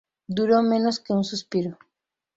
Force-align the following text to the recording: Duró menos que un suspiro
Duró 0.25 0.63
menos 0.63 0.99
que 0.99 1.13
un 1.13 1.23
suspiro 1.23 1.77